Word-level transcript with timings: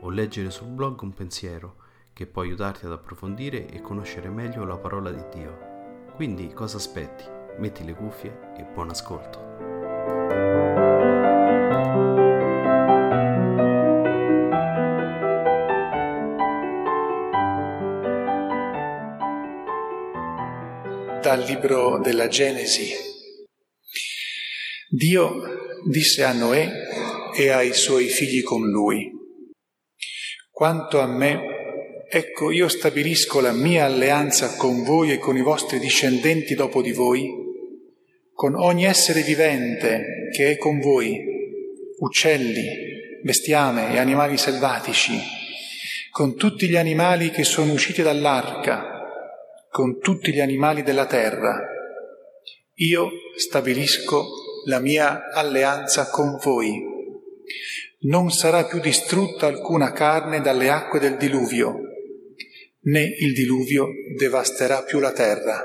o 0.00 0.10
leggere 0.10 0.50
sul 0.50 0.68
blog 0.68 1.00
un 1.02 1.12
pensiero 1.14 1.76
che 2.12 2.26
può 2.26 2.42
aiutarti 2.42 2.86
ad 2.86 2.92
approfondire 2.92 3.68
e 3.68 3.80
conoscere 3.80 4.28
meglio 4.28 4.64
la 4.64 4.78
parola 4.78 5.10
di 5.10 5.22
Dio. 5.32 5.58
Quindi 6.14 6.52
cosa 6.52 6.78
aspetti? 6.78 7.24
Metti 7.58 7.84
le 7.84 7.94
cuffie 7.94 8.54
e 8.56 8.64
buon 8.64 8.90
ascolto. 8.90 9.44
Dal 21.20 21.40
libro 21.40 21.98
della 21.98 22.28
Genesi. 22.28 22.92
Dio 24.88 25.42
disse 25.84 26.22
a 26.24 26.32
Noè 26.32 26.70
e 27.36 27.48
ai 27.50 27.74
suoi 27.74 28.06
figli 28.06 28.42
con 28.42 28.70
lui, 28.70 29.15
quanto 30.56 31.00
a 31.00 31.06
me, 31.06 32.06
ecco 32.08 32.50
io 32.50 32.68
stabilisco 32.68 33.40
la 33.40 33.52
mia 33.52 33.84
alleanza 33.84 34.56
con 34.56 34.84
voi 34.84 35.12
e 35.12 35.18
con 35.18 35.36
i 35.36 35.42
vostri 35.42 35.78
discendenti 35.78 36.54
dopo 36.54 36.80
di 36.80 36.92
voi, 36.92 37.30
con 38.32 38.54
ogni 38.54 38.86
essere 38.86 39.20
vivente 39.20 40.30
che 40.34 40.52
è 40.52 40.56
con 40.56 40.80
voi, 40.80 41.22
uccelli, 41.98 42.64
bestiame 43.22 43.92
e 43.92 43.98
animali 43.98 44.38
selvatici, 44.38 45.12
con 46.10 46.36
tutti 46.36 46.70
gli 46.70 46.76
animali 46.76 47.30
che 47.30 47.44
sono 47.44 47.74
usciti 47.74 48.00
dall'arca, 48.00 48.82
con 49.68 50.00
tutti 50.00 50.32
gli 50.32 50.40
animali 50.40 50.82
della 50.82 51.04
terra. 51.04 51.60
Io 52.76 53.10
stabilisco 53.36 54.26
la 54.64 54.78
mia 54.78 55.28
alleanza 55.32 56.08
con 56.08 56.38
voi 56.42 56.95
non 58.06 58.30
sarà 58.30 58.64
più 58.64 58.80
distrutta 58.80 59.46
alcuna 59.46 59.92
carne 59.92 60.40
dalle 60.40 60.68
acque 60.68 61.00
del 61.00 61.16
diluvio, 61.16 61.80
né 62.82 63.02
il 63.20 63.32
diluvio 63.32 63.88
devasterà 64.16 64.82
più 64.82 64.98
la 64.98 65.12
terra. 65.12 65.64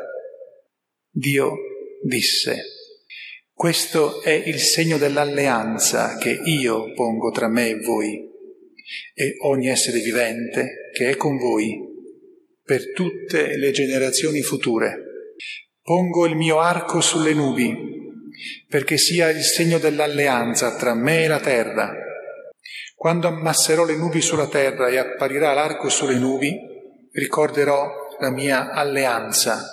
Dio 1.10 1.56
disse, 2.04 2.64
questo 3.54 4.22
è 4.22 4.32
il 4.32 4.60
segno 4.60 4.98
dell'alleanza 4.98 6.18
che 6.18 6.40
io 6.44 6.94
pongo 6.94 7.30
tra 7.32 7.48
me 7.48 7.70
e 7.70 7.80
voi 7.80 8.30
e 9.14 9.36
ogni 9.42 9.68
essere 9.68 10.00
vivente 10.00 10.90
che 10.94 11.10
è 11.10 11.16
con 11.16 11.38
voi 11.38 11.80
per 12.64 12.92
tutte 12.94 13.56
le 13.58 13.72
generazioni 13.72 14.42
future. 14.42 14.98
Pongo 15.82 16.26
il 16.26 16.36
mio 16.36 16.60
arco 16.60 17.02
sulle 17.02 17.34
nubi 17.34 17.90
perché 18.68 18.98
sia 18.98 19.30
il 19.30 19.44
segno 19.44 19.78
dell'alleanza 19.78 20.76
tra 20.76 20.96
me 20.96 21.24
e 21.24 21.28
la 21.28 21.40
terra 21.40 22.10
quando 23.02 23.28
ammasserò 23.28 23.84
le 23.84 23.96
nubi 23.96 24.22
sulla 24.22 24.48
terra 24.48 24.88
e 24.88 24.98
apparirà 24.98 25.54
l'arco 25.54 25.90
sulle 25.90 26.20
nubi, 26.20 26.56
ricorderò 27.14 27.90
la 28.20 28.30
mia 28.30 28.70
alleanza 28.70 29.68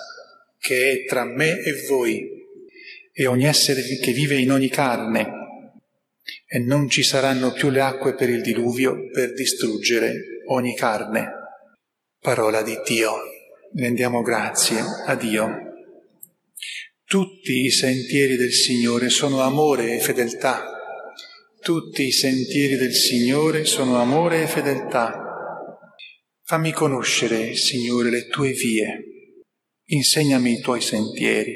che 0.57 0.91
è 0.91 1.05
tra 1.05 1.25
me 1.25 1.59
e 1.59 1.85
voi 1.87 2.27
e 3.13 3.27
ogni 3.27 3.45
essere 3.45 3.83
che 4.01 4.13
vive 4.13 4.33
in 4.33 4.51
ogni 4.51 4.69
carne, 4.69 5.27
e 6.47 6.57
non 6.57 6.89
ci 6.89 7.03
saranno 7.03 7.51
più 7.51 7.69
le 7.69 7.81
acque 7.81 8.15
per 8.15 8.29
il 8.29 8.41
diluvio 8.41 9.11
per 9.11 9.33
distruggere 9.33 10.41
ogni 10.47 10.75
carne. 10.75 11.31
Parola 12.19 12.63
di 12.63 12.79
Dio. 12.83 13.13
Rendiamo 13.75 14.23
grazie 14.23 14.81
a 15.05 15.13
Dio. 15.13 15.55
Tutti 17.05 17.63
i 17.63 17.69
sentieri 17.69 18.37
del 18.37 18.53
Signore 18.53 19.09
sono 19.09 19.41
amore 19.41 19.93
e 19.93 19.99
fedeltà 19.99 20.77
tutti 21.61 22.03
i 22.05 22.11
sentieri 22.11 22.77
del 22.77 22.93
Signore 22.93 23.65
sono 23.65 23.99
amore 23.99 24.43
e 24.43 24.47
fedeltà. 24.47 25.25
Fammi 26.43 26.71
conoscere, 26.71 27.53
Signore, 27.55 28.09
le 28.09 28.27
tue 28.27 28.51
vie. 28.51 29.03
Insegnami 29.87 30.53
i 30.53 30.61
tuoi 30.61 30.81
sentieri. 30.81 31.53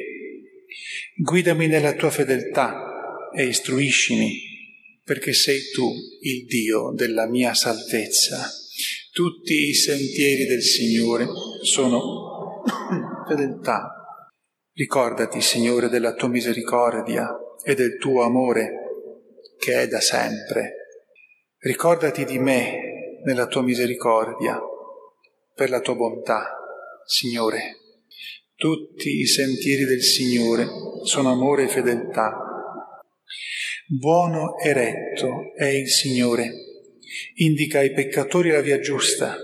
Guidami 1.16 1.68
nella 1.68 1.94
tua 1.94 2.10
fedeltà 2.10 3.30
e 3.36 3.46
istruiscimi, 3.46 4.40
perché 5.04 5.34
sei 5.34 5.60
tu 5.74 5.90
il 6.22 6.46
Dio 6.46 6.92
della 6.94 7.28
mia 7.28 7.54
salvezza. 7.54 8.50
Tutti 9.12 9.70
i 9.70 9.74
sentieri 9.74 10.46
del 10.46 10.62
Signore 10.62 11.28
sono 11.62 12.62
fedeltà. 13.28 13.90
Ricordati, 14.74 15.40
Signore, 15.40 15.88
della 15.88 16.14
tua 16.14 16.28
misericordia 16.28 17.30
e 17.64 17.74
del 17.74 17.98
tuo 17.98 18.24
amore 18.24 18.83
che 19.64 19.84
è 19.84 19.88
da 19.88 20.02
sempre. 20.02 20.74
Ricordati 21.60 22.26
di 22.26 22.38
me 22.38 23.22
nella 23.24 23.48
tua 23.48 23.62
misericordia, 23.62 24.60
per 25.56 25.70
la 25.70 25.80
tua 25.80 25.96
bontà, 25.96 26.58
Signore. 27.06 27.78
Tutti 28.56 29.20
i 29.20 29.26
sentieri 29.26 29.86
del 29.86 30.02
Signore 30.02 30.68
sono 31.04 31.32
amore 31.32 31.64
e 31.64 31.68
fedeltà. 31.70 32.38
Buono 33.88 34.58
e 34.58 34.74
retto 34.74 35.54
è 35.56 35.68
il 35.68 35.88
Signore, 35.88 36.52
indica 37.36 37.80
ai 37.80 37.94
peccatori 37.94 38.50
la 38.50 38.62
via 38.62 38.80
giusta, 38.80 39.38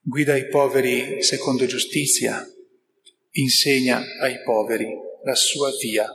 guida 0.00 0.34
i 0.34 0.48
poveri 0.48 1.22
secondo 1.22 1.66
giustizia, 1.66 2.42
insegna 3.32 4.02
ai 4.22 4.42
poveri 4.42 4.88
la 5.24 5.34
sua 5.34 5.70
via. 5.78 6.10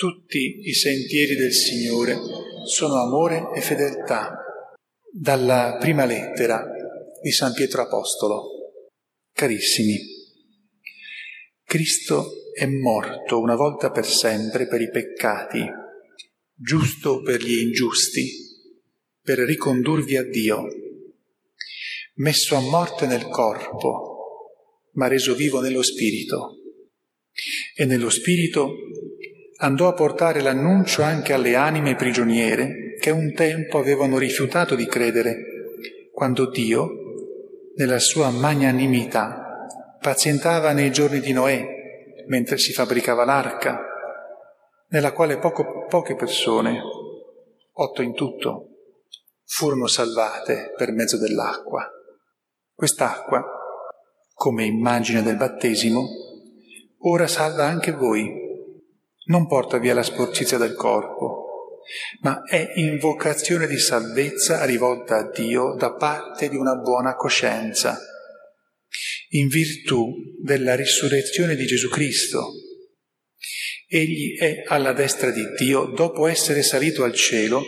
Tutti 0.00 0.60
i 0.62 0.72
sentieri 0.72 1.36
del 1.36 1.52
Signore 1.52 2.16
sono 2.64 3.02
amore 3.02 3.50
e 3.54 3.60
fedeltà. 3.60 4.34
Dalla 5.12 5.76
prima 5.78 6.06
lettera 6.06 6.64
di 7.20 7.30
San 7.30 7.52
Pietro 7.52 7.82
Apostolo. 7.82 8.44
Carissimi, 9.30 9.98
Cristo 11.62 12.32
è 12.54 12.64
morto 12.64 13.40
una 13.40 13.54
volta 13.56 13.90
per 13.90 14.06
sempre 14.06 14.66
per 14.68 14.80
i 14.80 14.88
peccati, 14.88 15.62
giusto 16.54 17.20
per 17.20 17.42
gli 17.42 17.58
ingiusti, 17.58 18.26
per 19.20 19.40
ricondurvi 19.40 20.16
a 20.16 20.24
Dio, 20.24 20.66
messo 22.14 22.56
a 22.56 22.60
morte 22.60 23.04
nel 23.04 23.28
corpo, 23.28 24.64
ma 24.92 25.08
reso 25.08 25.34
vivo 25.34 25.60
nello 25.60 25.82
spirito. 25.82 26.54
E 27.74 27.84
nello 27.84 28.08
spirito 28.08 28.74
andò 29.60 29.88
a 29.88 29.94
portare 29.94 30.42
l'annuncio 30.42 31.02
anche 31.02 31.32
alle 31.32 31.54
anime 31.54 31.94
prigioniere 31.94 32.96
che 33.00 33.10
un 33.10 33.32
tempo 33.32 33.78
avevano 33.78 34.18
rifiutato 34.18 34.74
di 34.74 34.86
credere, 34.86 36.10
quando 36.12 36.50
Dio, 36.50 36.88
nella 37.76 37.98
sua 37.98 38.30
magnanimità, 38.30 39.66
pazientava 40.00 40.72
nei 40.72 40.92
giorni 40.92 41.20
di 41.20 41.32
Noè, 41.32 41.64
mentre 42.26 42.58
si 42.58 42.72
fabbricava 42.72 43.24
l'arca, 43.24 43.80
nella 44.88 45.12
quale 45.12 45.38
poco, 45.38 45.86
poche 45.86 46.14
persone, 46.14 46.80
otto 47.72 48.02
in 48.02 48.12
tutto, 48.14 48.66
furono 49.44 49.86
salvate 49.86 50.74
per 50.76 50.92
mezzo 50.92 51.16
dell'acqua. 51.16 51.88
Quest'acqua 52.74 53.44
come 54.40 54.64
immagine 54.64 55.22
del 55.22 55.36
battesimo, 55.36 56.08
ora 57.00 57.26
salva 57.26 57.66
anche 57.66 57.92
voi. 57.92 58.39
Non 59.24 59.46
porta 59.46 59.78
via 59.78 59.94
la 59.94 60.02
sporcizia 60.02 60.58
del 60.58 60.74
corpo, 60.74 61.50
ma 62.20 62.42
è 62.42 62.72
invocazione 62.76 63.66
di 63.66 63.78
salvezza 63.78 64.64
rivolta 64.64 65.16
a 65.16 65.30
Dio 65.30 65.74
da 65.74 65.94
parte 65.94 66.48
di 66.48 66.56
una 66.56 66.76
buona 66.76 67.14
coscienza, 67.14 67.98
in 69.30 69.48
virtù 69.48 70.12
della 70.42 70.74
risurrezione 70.74 71.54
di 71.54 71.66
Gesù 71.66 71.88
Cristo. 71.88 72.52
Egli 73.86 74.38
è 74.38 74.62
alla 74.66 74.92
destra 74.92 75.30
di 75.30 75.44
Dio 75.58 75.86
dopo 75.86 76.26
essere 76.26 76.62
salito 76.62 77.02
al 77.04 77.12
cielo 77.12 77.62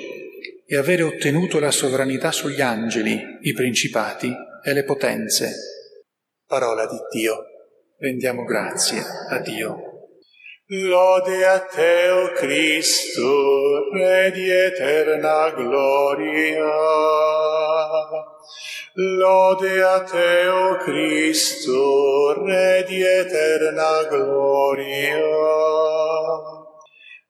e 0.66 0.76
avere 0.76 1.02
ottenuto 1.02 1.58
la 1.58 1.70
sovranità 1.70 2.32
sugli 2.32 2.60
angeli, 2.60 3.20
i 3.42 3.52
principati 3.52 4.32
e 4.64 4.72
le 4.72 4.84
potenze. 4.84 5.52
Parola 6.46 6.86
di 6.86 6.96
Dio. 7.10 7.44
Rendiamo 7.98 8.44
grazie 8.44 9.02
a 9.28 9.38
Dio. 9.40 9.91
Lode 10.74 11.44
a 11.44 11.58
te, 11.66 12.08
o 12.08 12.32
Cristo, 12.32 13.90
Re 13.92 14.30
di 14.32 14.48
eterna 14.48 15.50
gloria. 15.50 16.64
Lode 18.94 19.82
a 19.82 20.02
te, 20.02 20.46
o 20.48 20.76
Cristo, 20.78 22.42
Re 22.42 22.86
di 22.88 23.02
eterna 23.02 24.02
gloria. 24.08 25.20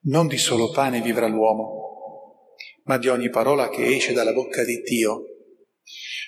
Non 0.02 0.28
di 0.28 0.38
solo 0.38 0.70
pane 0.70 1.00
vivrà 1.00 1.26
l'uomo, 1.26 2.46
ma 2.84 2.96
di 2.96 3.08
ogni 3.08 3.28
parola 3.28 3.68
che 3.70 3.96
esce 3.96 4.12
dalla 4.12 4.32
bocca 4.32 4.62
di 4.62 4.82
Dio. 4.82 5.24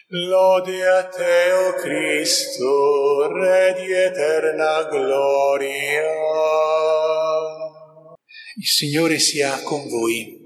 Lode 0.09 0.85
a 0.85 1.05
te, 1.07 1.53
o 1.53 1.75
Cristo, 1.75 3.33
Re 3.33 3.73
di 3.79 3.93
eterna 3.93 4.83
gloria. 4.91 6.74
Il 8.57 8.67
Signore 8.67 9.19
sia 9.19 9.63
con 9.63 9.89
voi. 9.89 10.43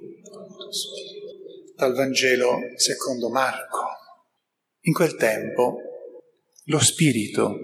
Dal 1.76 1.94
Vangelo 1.94 2.58
secondo 2.76 3.28
Marco. 3.28 3.86
In 4.82 4.92
quel 4.92 5.14
tempo 5.16 5.76
lo 6.64 6.78
Spirito 6.78 7.56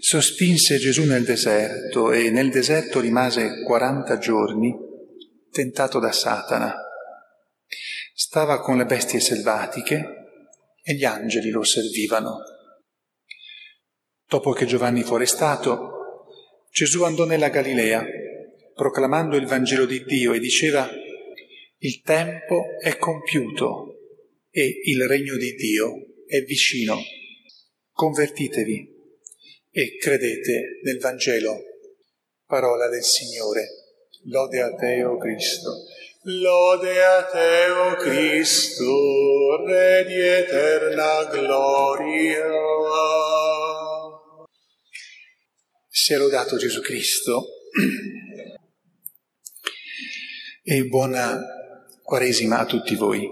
sospinse 0.00 0.78
Gesù 0.78 1.04
nel 1.04 1.24
deserto 1.24 2.10
e 2.10 2.30
nel 2.30 2.50
deserto 2.50 3.00
rimase 3.00 3.62
40 3.62 4.18
giorni 4.18 4.74
tentato 5.50 5.98
da 5.98 6.10
Satana 6.10 6.74
Stava 8.14 8.60
con 8.60 8.76
le 8.76 8.84
bestie 8.84 9.20
selvatiche 9.20 10.04
e 10.82 10.94
gli 10.94 11.04
angeli 11.04 11.50
lo 11.50 11.62
servivano. 11.62 12.38
Dopo 14.26 14.50
che 14.50 14.66
Giovanni 14.66 15.04
fu 15.04 15.14
arrestato, 15.14 16.26
Gesù 16.68 17.04
andò 17.04 17.24
nella 17.24 17.48
Galilea, 17.48 18.04
proclamando 18.78 19.34
il 19.34 19.46
Vangelo 19.46 19.86
di 19.86 20.04
Dio 20.04 20.32
e 20.34 20.38
diceva, 20.38 20.88
il 21.78 22.00
tempo 22.02 22.78
è 22.80 22.96
compiuto 22.96 23.96
e 24.50 24.82
il 24.84 25.04
regno 25.08 25.36
di 25.36 25.52
Dio 25.54 25.94
è 26.24 26.42
vicino. 26.42 26.96
Convertitevi 27.90 28.88
e 29.72 29.96
credete 29.96 30.78
nel 30.84 31.00
Vangelo. 31.00 31.58
Parola 32.46 32.88
del 32.88 33.02
Signore. 33.02 33.66
Lode 34.26 34.60
a 34.60 34.72
te, 34.72 35.02
o 35.02 35.18
Cristo. 35.18 35.70
Lode 36.22 37.04
a 37.04 37.24
te, 37.24 37.70
o 37.70 37.94
Cristo, 37.96 39.64
Re 39.66 40.04
di 40.06 40.20
eterna 40.20 41.24
gloria. 41.32 42.46
Sia 45.88 46.18
lodato 46.18 46.56
Gesù 46.56 46.80
Cristo 46.80 47.48
e 50.70 50.84
buona 50.84 51.40
Quaresima 52.02 52.58
a 52.58 52.66
tutti 52.66 52.94
voi, 52.94 53.26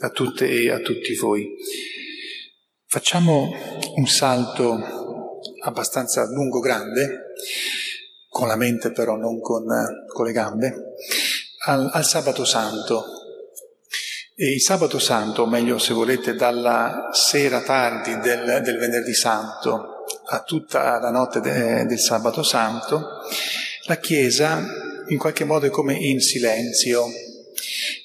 a 0.00 0.08
tutte 0.08 0.48
e 0.48 0.72
a 0.72 0.80
tutti 0.80 1.14
voi. 1.14 1.54
Facciamo 2.84 3.48
un 3.94 4.06
salto 4.08 5.38
abbastanza 5.62 6.28
lungo, 6.28 6.58
grande, 6.58 7.34
con 8.28 8.48
la 8.48 8.56
mente 8.56 8.90
però 8.90 9.14
non 9.14 9.40
con, 9.40 9.66
con 10.08 10.26
le 10.26 10.32
gambe, 10.32 10.74
al, 11.66 11.90
al 11.92 12.04
sabato 12.04 12.44
santo. 12.44 13.04
E 14.34 14.54
il 14.54 14.60
sabato 14.60 14.98
santo, 14.98 15.42
o 15.42 15.46
meglio 15.46 15.78
se 15.78 15.94
volete 15.94 16.34
dalla 16.34 17.10
sera 17.12 17.62
tardi 17.62 18.18
del, 18.18 18.62
del 18.64 18.78
venerdì 18.78 19.14
santo 19.14 20.06
a 20.26 20.42
tutta 20.42 20.98
la 20.98 21.10
notte 21.10 21.38
de, 21.38 21.86
del 21.86 22.00
sabato 22.00 22.42
santo, 22.42 23.06
la 23.86 23.96
Chiesa 23.98 24.79
in 25.10 25.18
qualche 25.18 25.44
modo 25.44 25.66
è 25.66 25.70
come 25.70 25.94
in 25.94 26.20
silenzio, 26.20 27.06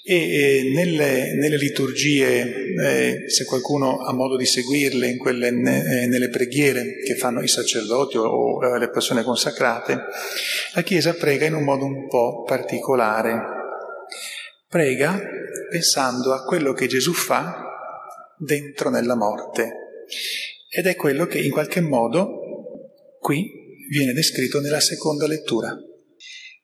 e 0.03 0.15
eh, 0.15 0.71
nelle, 0.73 1.33
nelle, 1.33 1.57
liturgie, 1.57 2.73
eh, 2.75 3.23
se 3.29 3.43
qualcuno 3.45 4.05
ha 4.05 4.13
modo 4.13 4.37
di 4.37 4.45
seguirle, 4.45 5.07
in 5.07 5.17
quelle, 5.17 5.47
eh, 5.47 6.05
nelle 6.07 6.29
preghiere 6.29 6.97
che 7.03 7.15
fanno 7.15 7.41
i 7.41 7.47
sacerdoti 7.47 8.17
o, 8.17 8.25
o 8.25 8.77
le 8.77 8.89
persone 8.89 9.23
consacrate, 9.23 10.03
la 10.75 10.81
Chiesa 10.83 11.13
prega 11.13 11.45
in 11.45 11.55
un 11.55 11.63
modo 11.63 11.85
un 11.85 12.07
po' 12.07 12.43
particolare. 12.43 13.53
Prega 14.67 15.19
pensando 15.69 16.33
a 16.33 16.43
quello 16.43 16.73
che 16.73 16.87
Gesù 16.87 17.13
fa 17.13 17.63
dentro 18.37 18.89
nella 18.89 19.15
morte. 19.15 20.03
Ed 20.69 20.85
è 20.85 20.95
quello 20.95 21.25
che 21.25 21.39
in 21.39 21.51
qualche 21.51 21.81
modo 21.81 22.41
qui 23.19 23.49
viene 23.89 24.13
descritto 24.13 24.59
nella 24.59 24.81
seconda 24.81 25.25
lettura. 25.25 25.75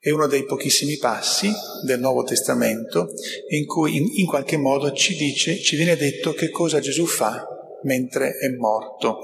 È 0.03 0.09
uno 0.09 0.25
dei 0.25 0.45
pochissimi 0.45 0.97
passi 0.97 1.53
del 1.85 1.99
Nuovo 1.99 2.23
Testamento 2.23 3.09
in 3.49 3.67
cui 3.67 3.97
in, 3.97 4.09
in 4.15 4.25
qualche 4.25 4.57
modo 4.57 4.91
ci 4.93 5.15
dice, 5.15 5.61
ci 5.61 5.75
viene 5.75 5.95
detto 5.95 6.33
che 6.33 6.49
cosa 6.49 6.79
Gesù 6.79 7.05
fa 7.05 7.45
mentre 7.83 8.31
è 8.31 8.49
morto 8.57 9.19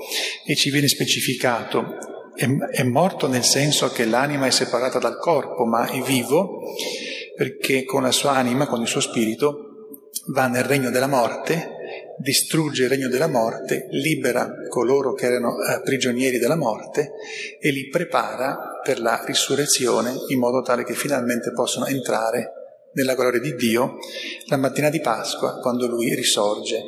e 0.45 0.53
ci 0.55 0.69
viene 0.69 0.87
specificato. 0.87 1.97
È, 2.35 2.45
è 2.45 2.83
morto 2.83 3.27
nel 3.27 3.43
senso 3.43 3.89
che 3.89 4.05
l'anima 4.05 4.45
è 4.45 4.51
separata 4.51 4.99
dal 4.99 5.17
corpo, 5.17 5.65
ma 5.65 5.87
è 5.87 5.99
vivo 6.01 6.59
perché 7.35 7.83
con 7.83 8.03
la 8.03 8.11
sua 8.11 8.33
anima, 8.33 8.67
con 8.67 8.79
il 8.79 8.87
suo 8.87 9.01
spirito, 9.01 9.87
va 10.27 10.45
nel 10.45 10.63
regno 10.63 10.91
della 10.91 11.07
morte 11.07 11.71
distrugge 12.17 12.83
il 12.83 12.89
regno 12.89 13.07
della 13.07 13.27
morte, 13.27 13.87
libera 13.91 14.51
coloro 14.69 15.13
che 15.13 15.25
erano 15.25 15.61
eh, 15.61 15.81
prigionieri 15.81 16.37
della 16.37 16.55
morte 16.55 17.11
e 17.59 17.71
li 17.71 17.87
prepara 17.87 18.79
per 18.83 18.99
la 18.99 19.23
risurrezione 19.25 20.13
in 20.29 20.39
modo 20.39 20.61
tale 20.61 20.83
che 20.83 20.93
finalmente 20.93 21.51
possano 21.51 21.85
entrare 21.85 22.51
nella 22.93 23.15
gloria 23.15 23.39
di 23.39 23.55
Dio 23.55 23.97
la 24.47 24.57
mattina 24.57 24.89
di 24.89 24.99
Pasqua 24.99 25.59
quando 25.59 25.87
lui 25.87 26.13
risorge. 26.15 26.81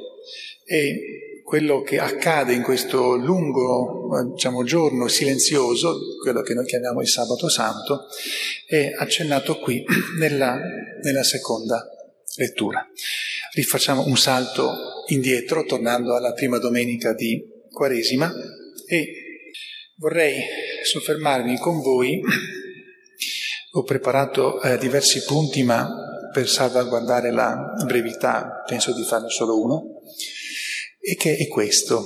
E 0.65 1.41
quello 1.43 1.81
che 1.81 1.97
accade 1.97 2.53
in 2.53 2.61
questo 2.61 3.15
lungo 3.15 4.07
diciamo, 4.33 4.63
giorno 4.63 5.07
silenzioso, 5.07 5.97
quello 6.21 6.41
che 6.41 6.53
noi 6.53 6.65
chiamiamo 6.65 7.01
il 7.01 7.07
sabato 7.07 7.49
santo, 7.49 8.05
è 8.67 8.93
accennato 8.95 9.57
qui 9.57 9.83
nella, 10.19 10.59
nella 11.01 11.23
seconda 11.23 11.83
lettura. 12.35 12.87
Rifacciamo 13.53 14.05
un 14.05 14.15
salto 14.15 14.88
indietro, 15.09 15.63
tornando 15.63 16.15
alla 16.15 16.33
prima 16.33 16.57
domenica 16.57 17.13
di 17.13 17.41
Quaresima, 17.69 18.31
e 18.87 19.13
vorrei 19.95 20.41
soffermarmi 20.83 21.57
con 21.59 21.81
voi. 21.81 22.21
Ho 23.73 23.83
preparato 23.83 24.61
eh, 24.61 24.77
diversi 24.77 25.23
punti, 25.23 25.63
ma 25.63 25.87
per 26.33 26.47
salvaguardare 26.47 27.31
la 27.31 27.73
brevità 27.85 28.63
penso 28.65 28.93
di 28.93 29.03
farne 29.03 29.29
solo 29.29 29.61
uno, 29.61 30.01
e 30.99 31.15
che 31.15 31.35
è 31.35 31.47
questo. 31.47 32.05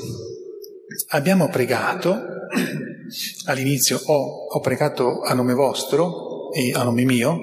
Abbiamo 1.09 1.49
pregato, 1.49 2.21
all'inizio 3.45 3.99
ho, 4.03 4.47
ho 4.47 4.59
pregato 4.59 5.21
a 5.21 5.33
nome 5.33 5.53
vostro 5.53 6.51
e 6.51 6.71
a 6.73 6.83
nome 6.83 7.03
mio, 7.03 7.39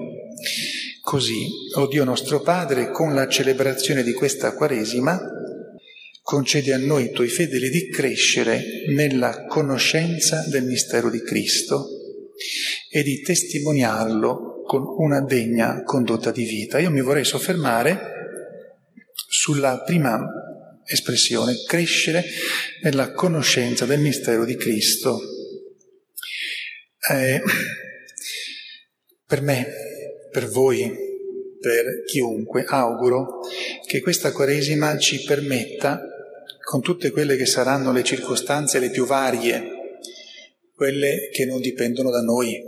Così, 1.03 1.49
o 1.75 1.89
Dio 1.89 2.05
nostro 2.05 2.41
Padre, 2.41 2.91
con 2.91 3.15
la 3.15 3.27
celebrazione 3.27 4.03
di 4.03 4.13
questa 4.13 4.55
Quaresima, 4.55 5.19
concede 6.31 6.73
a 6.73 6.79
noi, 6.79 7.11
tuoi 7.11 7.27
fedeli, 7.27 7.71
di 7.71 7.89
crescere 7.89 8.63
nella 8.95 9.47
conoscenza 9.47 10.45
del 10.47 10.63
mistero 10.63 11.11
di 11.11 11.21
Cristo 11.23 11.89
e 12.89 13.03
di 13.03 13.21
testimoniarlo 13.21 14.63
con 14.63 14.85
una 14.99 15.23
degna 15.23 15.83
condotta 15.83 16.31
di 16.31 16.45
vita. 16.45 16.79
Io 16.79 16.93
mi 16.93 17.01
vorrei 17.01 17.25
soffermare 17.25 17.99
sulla 19.13 19.83
prima 19.83 20.25
espressione, 20.85 21.65
crescere 21.67 22.25
nella 22.85 23.11
conoscenza 23.11 23.85
del 23.85 23.99
mistero 23.99 24.45
di 24.45 24.55
Cristo. 24.55 25.19
Eh, 27.11 27.43
per 29.27 29.43
me 29.43 29.67
per 30.31 30.47
voi, 30.47 30.95
per 31.61 32.05
chiunque, 32.07 32.65
auguro 32.69 33.41
che 33.85 34.01
questa 34.01 34.31
Quaresima 34.31 34.97
ci 34.97 35.25
permetta, 35.25 36.05
con 36.71 36.83
tutte 36.83 37.11
quelle 37.11 37.35
che 37.35 37.47
saranno 37.47 37.91
le 37.91 38.05
circostanze 38.05 38.79
le 38.79 38.91
più 38.91 39.05
varie 39.05 39.99
quelle 40.73 41.29
che 41.33 41.45
non 41.45 41.61
dipendono 41.61 42.13
da 42.13 42.21
noi 42.21 42.63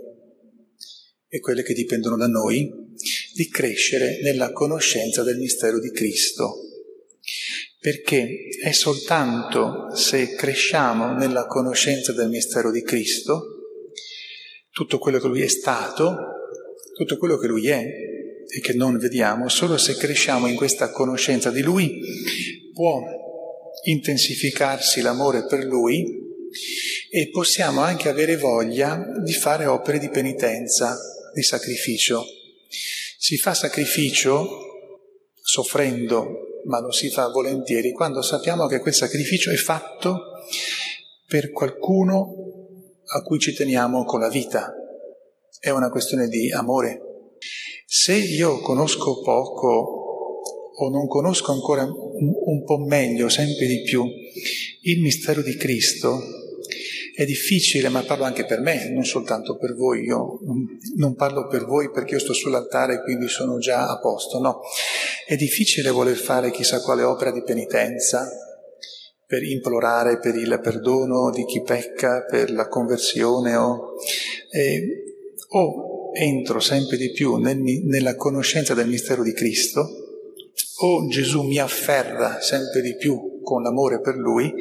e 1.28 1.38
quelle 1.38 1.62
che 1.62 1.72
dipendono 1.72 2.16
da 2.16 2.26
noi, 2.26 2.68
di 3.32 3.48
crescere 3.48 4.18
nella 4.22 4.50
conoscenza 4.50 5.22
del 5.22 5.38
mistero 5.38 5.78
di 5.78 5.92
Cristo. 5.92 6.56
Perché 7.78 8.48
è 8.60 8.72
soltanto 8.72 9.94
se 9.94 10.34
cresciamo 10.34 11.16
nella 11.16 11.46
conoscenza 11.46 12.12
del 12.12 12.28
mistero 12.28 12.72
di 12.72 12.82
Cristo, 12.82 13.44
tutto 14.72 14.98
quello 14.98 15.20
che 15.20 15.28
Lui 15.28 15.42
è 15.42 15.48
stato, 15.48 16.16
tutto 16.96 17.16
quello 17.18 17.38
che 17.38 17.46
Lui 17.46 17.68
è 17.68 17.84
e 17.84 18.60
che 18.60 18.72
non 18.72 18.98
vediamo, 18.98 19.48
solo 19.48 19.78
se 19.78 19.94
cresciamo 19.94 20.48
in 20.48 20.56
questa 20.56 20.90
conoscenza 20.90 21.52
di 21.52 21.62
Lui 21.62 22.00
può 22.74 23.20
intensificarsi 23.84 25.00
l'amore 25.00 25.44
per 25.46 25.64
Lui 25.64 26.20
e 27.10 27.30
possiamo 27.30 27.80
anche 27.80 28.08
avere 28.08 28.36
voglia 28.36 29.04
di 29.22 29.32
fare 29.32 29.66
opere 29.66 29.98
di 29.98 30.08
penitenza, 30.08 30.96
di 31.34 31.42
sacrificio. 31.42 32.24
Si 33.18 33.36
fa 33.36 33.54
sacrificio 33.54 34.48
soffrendo, 35.40 36.60
ma 36.64 36.80
lo 36.80 36.92
si 36.92 37.10
fa 37.10 37.28
volentieri 37.28 37.92
quando 37.92 38.22
sappiamo 38.22 38.66
che 38.66 38.80
quel 38.80 38.94
sacrificio 38.94 39.50
è 39.50 39.56
fatto 39.56 40.20
per 41.26 41.50
qualcuno 41.50 42.34
a 43.14 43.22
cui 43.22 43.38
ci 43.38 43.52
teniamo 43.52 44.04
con 44.04 44.20
la 44.20 44.28
vita. 44.28 44.72
È 45.58 45.70
una 45.70 45.90
questione 45.90 46.28
di 46.28 46.50
amore. 46.50 47.00
Se 47.86 48.14
io 48.14 48.60
conosco 48.60 49.20
poco 49.20 50.00
o 50.74 50.88
non 50.88 51.06
conosco 51.06 51.52
ancora 51.52 51.86
un 52.18 52.64
po' 52.64 52.78
meglio, 52.78 53.28
sempre 53.28 53.66
di 53.66 53.82
più, 53.82 54.04
il 54.82 55.00
mistero 55.00 55.42
di 55.42 55.56
Cristo, 55.56 56.20
è 57.14 57.26
difficile, 57.26 57.88
ma 57.88 58.02
parlo 58.02 58.24
anche 58.24 58.46
per 58.46 58.60
me, 58.60 58.90
non 58.90 59.04
soltanto 59.04 59.56
per 59.56 59.74
voi. 59.74 60.04
Io 60.04 60.40
non 60.96 61.14
parlo 61.14 61.46
per 61.46 61.64
voi 61.64 61.90
perché 61.90 62.14
io 62.14 62.20
sto 62.20 62.32
sull'altare 62.32 62.94
e 62.94 63.02
quindi 63.02 63.28
sono 63.28 63.58
già 63.58 63.88
a 63.88 63.98
posto, 63.98 64.38
no. 64.38 64.60
È 65.26 65.36
difficile 65.36 65.90
voler 65.90 66.16
fare 66.16 66.50
chissà 66.50 66.80
quale 66.80 67.02
opera 67.02 67.30
di 67.30 67.42
penitenza 67.42 68.28
per 69.26 69.42
implorare 69.42 70.18
per 70.18 70.34
il 70.34 70.58
perdono 70.62 71.30
di 71.30 71.44
chi 71.44 71.62
pecca, 71.62 72.24
per 72.28 72.50
la 72.50 72.68
conversione 72.68 73.56
o, 73.56 73.94
eh, 74.50 75.04
o 75.48 76.10
entro 76.14 76.60
sempre 76.60 76.96
di 76.96 77.10
più 77.12 77.36
nel, 77.36 77.58
nella 77.58 78.14
conoscenza 78.16 78.74
del 78.74 78.88
mistero 78.88 79.22
di 79.22 79.32
Cristo 79.32 80.01
o 80.84 81.06
Gesù 81.06 81.42
mi 81.42 81.58
afferra 81.58 82.40
sempre 82.40 82.80
di 82.80 82.96
più 82.96 83.40
con 83.42 83.62
l'amore 83.62 84.00
per 84.00 84.16
lui, 84.16 84.52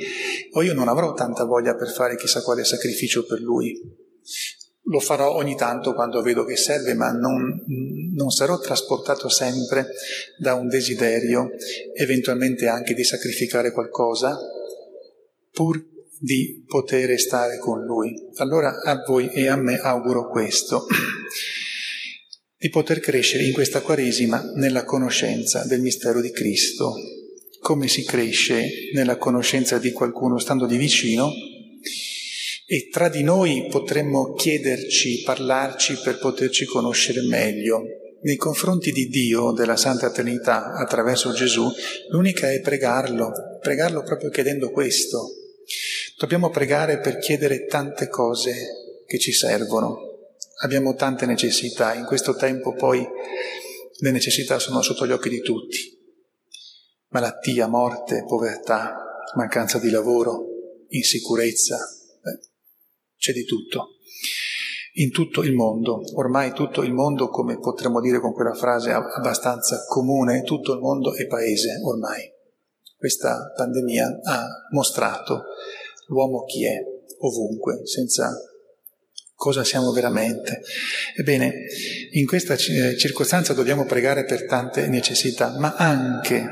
o 0.53 0.61
io 0.61 0.73
non 0.73 0.87
avrò 0.87 1.13
tanta 1.13 1.45
voglia 1.45 1.75
per 1.75 1.91
fare 1.91 2.15
chissà 2.15 2.41
quale 2.41 2.63
sacrificio 2.63 3.25
per 3.25 3.39
lui. 3.39 3.79
Lo 4.85 4.99
farò 4.99 5.35
ogni 5.35 5.55
tanto 5.55 5.93
quando 5.93 6.21
vedo 6.21 6.43
che 6.43 6.57
serve, 6.57 6.93
ma 6.93 7.11
non, 7.11 7.63
non 8.13 8.29
sarò 8.29 8.59
trasportato 8.59 9.29
sempre 9.29 9.87
da 10.37 10.55
un 10.55 10.67
desiderio, 10.67 11.51
eventualmente 11.93 12.67
anche 12.67 12.93
di 12.93 13.03
sacrificare 13.03 13.71
qualcosa, 13.71 14.37
pur 15.51 15.83
di 16.19 16.63
poter 16.67 17.19
stare 17.19 17.57
con 17.57 17.83
lui. 17.83 18.13
Allora 18.35 18.81
a 18.83 19.03
voi 19.07 19.29
e 19.31 19.47
a 19.47 19.55
me 19.55 19.77
auguro 19.77 20.29
questo 20.29 20.85
di 22.61 22.69
poter 22.69 22.99
crescere 22.99 23.43
in 23.43 23.53
questa 23.53 23.81
Quaresima 23.81 24.51
nella 24.53 24.83
conoscenza 24.83 25.65
del 25.65 25.81
mistero 25.81 26.21
di 26.21 26.29
Cristo, 26.29 26.93
come 27.59 27.87
si 27.87 28.03
cresce 28.03 28.91
nella 28.93 29.17
conoscenza 29.17 29.79
di 29.79 29.91
qualcuno 29.91 30.37
stando 30.37 30.67
di 30.67 30.77
vicino 30.77 31.31
e 32.67 32.87
tra 32.91 33.09
di 33.09 33.23
noi 33.23 33.65
potremmo 33.67 34.35
chiederci, 34.35 35.23
parlarci 35.23 36.01
per 36.03 36.19
poterci 36.19 36.65
conoscere 36.65 37.23
meglio. 37.23 37.81
Nei 38.21 38.35
confronti 38.35 38.91
di 38.91 39.07
Dio, 39.07 39.53
della 39.53 39.75
Santa 39.75 40.11
Trinità, 40.11 40.73
attraverso 40.73 41.33
Gesù, 41.33 41.67
l'unica 42.11 42.51
è 42.51 42.61
pregarlo, 42.61 43.57
pregarlo 43.59 44.03
proprio 44.03 44.29
chiedendo 44.29 44.69
questo. 44.69 45.31
Dobbiamo 46.15 46.51
pregare 46.51 46.99
per 46.99 47.17
chiedere 47.17 47.65
tante 47.65 48.07
cose 48.07 48.53
che 49.07 49.17
ci 49.17 49.31
servono. 49.31 50.10
Abbiamo 50.63 50.95
tante 50.95 51.25
necessità, 51.25 51.93
in 51.93 52.05
questo 52.05 52.35
tempo 52.35 52.73
poi 52.73 53.05
le 53.99 54.11
necessità 54.11 54.59
sono 54.59 54.81
sotto 54.81 55.05
gli 55.05 55.11
occhi 55.11 55.29
di 55.29 55.41
tutti 55.41 55.99
malattia, 57.11 57.67
morte, 57.67 58.23
povertà, 58.25 58.95
mancanza 59.35 59.79
di 59.79 59.89
lavoro, 59.89 60.45
insicurezza, 60.89 61.77
Beh, 62.21 62.39
c'è 63.17 63.33
di 63.33 63.43
tutto. 63.43 63.97
In 64.95 65.11
tutto 65.11 65.41
il 65.43 65.53
mondo, 65.53 66.01
ormai 66.15 66.51
tutto 66.51 66.83
il 66.83 66.91
mondo, 66.91 67.29
come 67.29 67.59
potremmo 67.59 68.01
dire 68.01 68.19
con 68.19 68.33
quella 68.33 68.53
frase 68.53 68.91
abbastanza 68.91 69.85
comune, 69.87 70.43
tutto 70.43 70.73
il 70.73 70.79
mondo 70.79 71.13
è 71.15 71.27
paese 71.27 71.79
ormai. 71.83 72.29
Questa 72.97 73.53
pandemia 73.55 74.19
ha 74.23 74.47
mostrato 74.71 75.43
l'uomo 76.07 76.43
chi 76.43 76.65
è, 76.65 76.77
ovunque, 77.19 77.85
senza 77.85 78.31
cosa 79.41 79.63
siamo 79.63 79.91
veramente. 79.91 80.61
Ebbene, 81.15 81.51
in 82.11 82.27
questa 82.27 82.55
circostanza 82.55 83.53
dobbiamo 83.53 83.85
pregare 83.85 84.23
per 84.23 84.45
tante 84.45 84.85
necessità, 84.85 85.57
ma 85.57 85.73
anche 85.73 86.45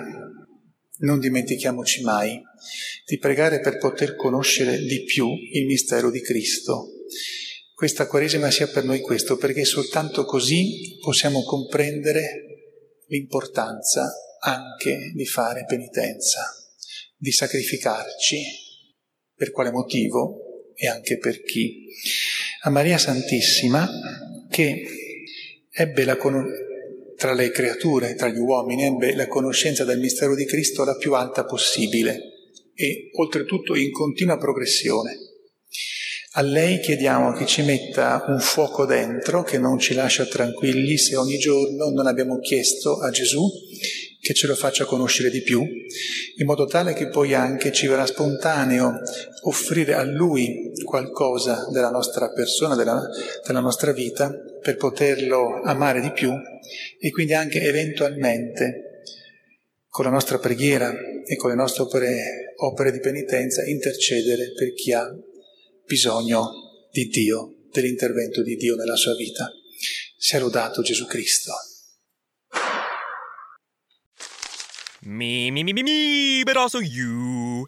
non 1.02 1.20
dimentichiamoci 1.20 2.02
mai 2.02 2.42
di 3.06 3.20
pregare 3.20 3.60
per 3.60 3.78
poter 3.78 4.16
conoscere 4.16 4.80
di 4.80 5.04
più 5.04 5.28
il 5.28 5.68
mistero 5.68 6.10
di 6.10 6.20
Cristo. 6.22 6.88
Questa 7.76 8.08
Quaresima 8.08 8.50
sia 8.50 8.66
per 8.66 8.86
noi 8.86 9.02
questo, 9.02 9.38
perché 9.38 9.66
soltanto 9.66 10.26
così 10.26 10.98
possiamo 11.00 11.44
comprendere 11.44 13.04
l'importanza 13.06 14.12
anche 14.40 15.12
di 15.14 15.26
fare 15.28 15.66
penitenza, 15.68 16.42
di 17.16 17.32
sacrificarci, 17.32 18.42
per 19.36 19.52
quale 19.52 19.70
motivo 19.70 20.74
e 20.74 20.88
anche 20.88 21.20
per 21.20 21.44
chi. 21.44 21.86
A 22.64 22.70
Maria 22.70 22.98
Santissima, 22.98 23.90
che 24.50 24.84
ebbe 25.72 26.04
la 26.04 26.18
conoscenza, 26.18 26.68
tra 27.16 27.34
le 27.34 27.52
creature, 27.52 28.16
tra 28.16 28.30
gli 28.30 28.38
uomini, 28.38 28.84
ebbe 28.84 29.14
la 29.14 29.28
conoscenza 29.28 29.84
del 29.84 30.00
mistero 30.00 30.36
di 30.36 30.46
Cristo 30.46 30.86
la 30.86 30.96
più 30.96 31.14
alta 31.14 31.44
possibile 31.44 32.20
e 32.74 33.10
oltretutto 33.14 33.76
in 33.76 33.92
continua 33.92 34.38
progressione. 34.38 35.18
A 36.34 36.42
lei 36.42 36.80
chiediamo 36.80 37.34
che 37.34 37.46
ci 37.46 37.62
metta 37.62 38.24
un 38.28 38.40
fuoco 38.40 38.86
dentro 38.86 39.44
che 39.44 39.58
non 39.58 39.80
ci 39.80 39.94
lascia 39.94 40.26
tranquilli 40.26 40.98
se 40.98 41.18
ogni 41.18 41.38
giorno 41.38 41.90
non 41.90 42.08
abbiamo 42.08 42.40
chiesto 42.40 43.00
a 43.00 43.10
Gesù 43.10 43.50
che 44.22 44.34
ce 44.34 44.48
lo 44.48 44.56
faccia 44.56 44.86
conoscere 44.86 45.30
di 45.30 45.42
più, 45.42 45.62
in 45.62 46.46
modo 46.46 46.66
tale 46.66 46.94
che 46.94 47.10
poi 47.10 47.34
anche 47.34 47.72
ci 47.72 47.88
verrà 47.88 48.06
spontaneo 48.06 49.00
offrire 49.44 49.94
a 49.94 50.04
Lui 50.04 50.69
qualcosa 50.90 51.68
della 51.70 51.92
nostra 51.92 52.32
persona, 52.32 52.76
della, 52.76 53.08
della 53.46 53.60
nostra 53.60 53.92
vita, 53.92 54.34
per 54.60 54.76
poterlo 54.76 55.62
amare 55.62 56.02
di 56.02 56.12
più 56.12 56.34
e 57.00 57.12
quindi 57.12 57.34
anche 57.34 57.62
eventualmente 57.62 59.04
con 59.88 60.06
la 60.06 60.12
nostra 60.12 60.40
preghiera 60.40 60.92
e 61.24 61.36
con 61.36 61.52
le 61.52 61.56
nostre 61.56 61.84
opere, 61.84 62.54
opere 62.58 62.92
di 62.92 63.00
penitenza 63.00 63.64
intercedere 63.64 64.52
per 64.54 64.74
chi 64.74 64.92
ha 64.92 65.08
bisogno 65.86 66.88
di 66.92 67.08
Dio, 67.08 67.68
dell'intervento 67.72 68.42
di 68.42 68.56
Dio 68.56 68.76
nella 68.76 68.96
sua 68.96 69.16
vita. 69.16 69.48
Sia 70.18 70.40
lodato 70.40 70.82
Gesù 70.82 71.06
Cristo. 71.06 71.54
Me, 75.02 75.52
me, 75.52 75.64
me, 75.64 75.72
me, 75.72 75.84
me, 75.84 76.44
but 76.44 76.58
also 76.58 76.80
you. 76.80 77.68